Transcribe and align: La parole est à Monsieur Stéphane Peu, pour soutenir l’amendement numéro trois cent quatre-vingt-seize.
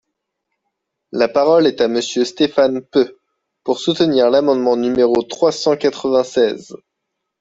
La 1.11 1.27
parole 1.27 1.67
est 1.67 1.79
à 1.79 1.87
Monsieur 1.87 2.25
Stéphane 2.25 2.81
Peu, 2.83 3.19
pour 3.63 3.77
soutenir 3.77 4.31
l’amendement 4.31 4.75
numéro 4.75 5.21
trois 5.21 5.51
cent 5.51 5.77
quatre-vingt-seize. 5.77 6.75